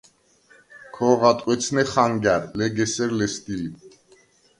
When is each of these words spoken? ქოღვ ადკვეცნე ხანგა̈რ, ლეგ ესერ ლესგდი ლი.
ქოღვ 0.95 1.21
ადკვეცნე 1.29 1.83
ხანგა̈რ, 1.91 2.43
ლეგ 2.57 2.75
ესერ 2.85 3.11
ლესგდი 3.17 3.55
ლი. 3.61 3.69